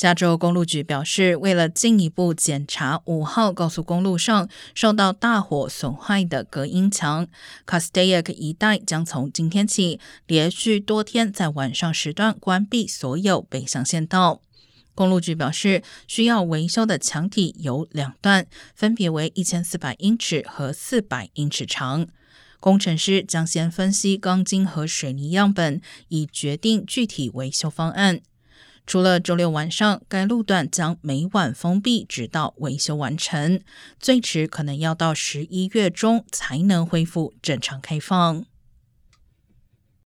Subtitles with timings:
[0.00, 7.26] 加州公路局表示，为了进一步检查五号高速公路上受到大火损坏的隔音墙
[7.66, 14.40] c a s t a i c 一带将从今天起连续多天在晚上时段关闭所有北向线道。
[14.94, 22.06] 公路局表示，需要维修的墙体有两段，分别为一千四百英尺和四百英尺长。
[22.58, 28.22] 工程师将先分析钢筋和水泥样本，以决定具体维修方案。
[28.90, 33.60] 除了周六晚上，该路段将每晚封闭，直到维修完成，
[34.00, 38.44] 最迟可能要到十一月中才能恢复正常开放。